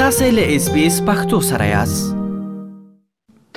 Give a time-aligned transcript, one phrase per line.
[0.00, 2.08] تاسو له اس بي اس پختو سره یاست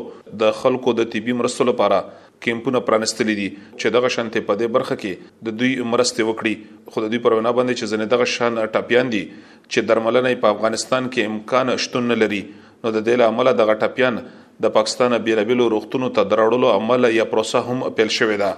[0.45, 2.03] د خلکو د طبي مرستلو لپاره
[2.43, 3.47] کیمپونه پرانستلې دي
[3.81, 6.53] چې دغه شانته په دې برخه کې د دوی مرسته وکړي
[6.91, 11.09] خو د دوی پرونه باندې چې زنه دغه شان ټاپیان دي چې درملنه په افغانستان
[11.15, 14.19] کې امکان شتون نه لري نو د دې لامل دغه ټاپیان
[14.67, 18.53] د پاکستان بیرابلو روغتونو ته درړلو عمل یا پروسه هم پیل شوې ده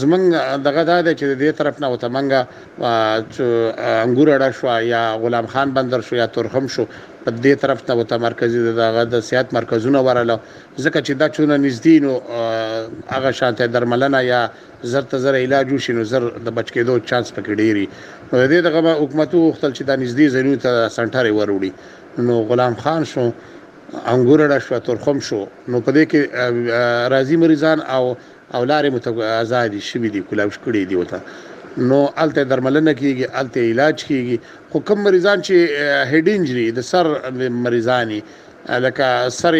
[0.00, 0.24] زمنګ
[0.66, 2.40] دغه دا د چې د دې طرف نه وته منګه
[4.04, 6.84] انګور اړه شو یا غلام خان بندر شو یا تورخم شو
[7.24, 10.36] په دې طرف ته وته مرکزی دغه د سیاحت مرکزونه وراله
[10.84, 12.16] ځکه چې دا چونه نږدې نو
[13.14, 14.40] هغه شانته درملنه یا
[14.94, 18.60] زر ته زر علاج وشي نو زر د بچکیدو چانس پکې ډیری نو د دې
[18.68, 23.30] دغه حکومتو خپل چې د نږدې زینو ته سنټر وروړي نو غلام خان شو
[23.92, 28.02] انګور را شو ترخم شو نو په دې کې راضي مریضان او
[28.52, 31.20] اولارې متو ازادي شوي دي کولاوش کړي دي وته
[31.92, 34.40] نو الته درملنه کیږي الته علاج کیږي
[34.72, 37.06] خو کم مریضان چې هډ انجری د سر
[37.66, 38.20] مریضانی
[38.86, 39.58] لکه سر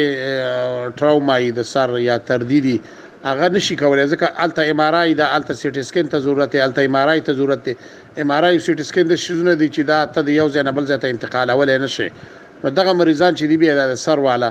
[1.02, 2.78] ټراوما د سر یا تردیدي
[3.24, 6.60] هغه نشي کولای ځکه الټا ایم آر آی د الټا سیټی سکین ته ضرورت دی
[6.66, 7.72] الټا ایم آر آی ته ضرورت دی
[8.16, 10.86] ایم آر آی سیټی سکین د شیزونه دي چې دا ته یو ځای نه بل
[10.90, 12.08] ځای ته انتقال اول نه شي
[12.64, 14.50] نو دغه مریضان چې دی به د سر والا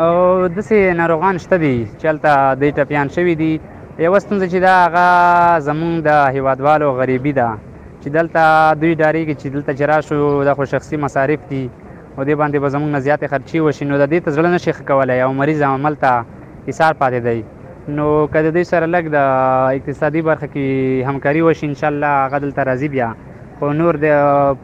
[0.00, 0.10] او
[0.48, 3.52] داسې ناروغان شته دي چې هلته دوی ټپیان شوي دي
[3.98, 7.48] یو ستونزه چې دا هغه زمونږ د هیوادوالو غریبي ده
[8.00, 8.44] چې دلته
[8.74, 11.64] دوی ډاریږي چې دلته چې راشو دا خو شخصي مصارف دي
[12.18, 14.72] او دې باندې به زمونږ نه زیاتې خرچې وشي نو د دې ته زړه نشي
[14.76, 16.10] ښه کولی او مریض عمل ته
[16.68, 17.40] حصار پاتې دی
[17.96, 19.18] نو که د دوی سره لږ د
[19.76, 23.08] اقتصادي برخه کې همکاري وشي انشاءالله هغه دلته راځي بیا
[23.58, 24.06] خو نور د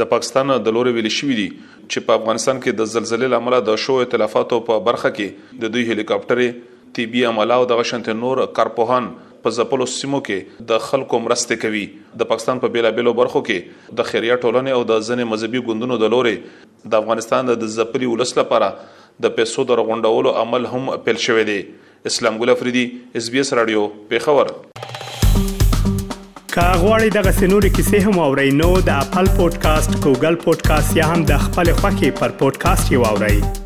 [0.04, 3.82] د پاکستان د لوري ویل شوې دي چې په افغانستان کې د زلزلې لامل د
[3.88, 9.10] شو تلفاتو په برخه کې د دوی هلیکاپټرې طبي عمله او د غشنت نور کارپوهان
[9.44, 11.84] په ځپلو سیمو کې د خلکو مرسته کوي
[12.24, 16.12] د پاکستان په بیلابلو برخو کې د خیریه ټولنې او د ځنې مذهبي ګوندونو د
[16.16, 16.36] لوري
[16.94, 18.72] د افغانستان د ځپلي ولس لپاره
[19.28, 21.60] د پیسو د رغونډولو عمل هم پیل شوی دی
[22.12, 22.84] اسلام ګل افریدي
[23.22, 24.54] اس بي اس رادیو پیښور
[26.58, 31.46] کاغوري دغه سنوري کیسې هم او رینو د خپل پودکاسټ ګوګل پودکاسټ یا هم د
[31.48, 33.66] خپل خاكي پر پودکاسټ یو اورئ